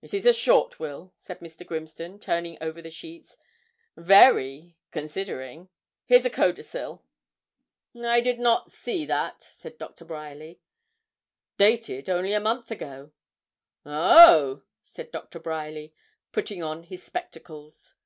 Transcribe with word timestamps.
'It's 0.00 0.24
a 0.24 0.32
short 0.32 0.78
will,' 0.78 1.12
said 1.16 1.40
Mr. 1.40 1.66
Grimston, 1.66 2.20
turning 2.20 2.56
over 2.60 2.80
the 2.80 2.88
sheets 2.88 3.36
'very 3.96 4.76
considering. 4.92 5.70
Here's 6.04 6.24
a 6.24 6.30
codicil.' 6.30 7.02
'I 8.00 8.20
did 8.20 8.38
not 8.38 8.70
see 8.70 9.04
that,' 9.06 9.42
said 9.42 9.76
Doctor 9.76 10.04
Bryerly. 10.04 10.60
'Dated 11.58 12.08
only 12.08 12.32
a 12.32 12.38
month 12.38 12.70
ago.' 12.70 13.10
'Oh!' 13.84 14.62
said 14.84 15.10
Doctor 15.10 15.40
Bryerly, 15.40 15.92
putting 16.30 16.62
on 16.62 16.84
his 16.84 17.02
spectacles. 17.02 17.96